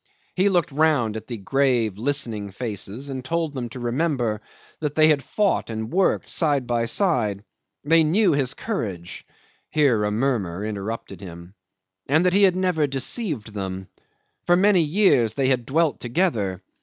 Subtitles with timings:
[0.35, 4.41] He looked round at the grave listening faces and told them to remember
[4.79, 7.43] that they had fought and worked side by side.
[7.83, 9.27] They knew his courage...
[9.69, 11.53] Here a murmur interrupted him...
[12.07, 13.89] And that he had never deceived them.
[14.47, 16.63] For many years they had dwelt together.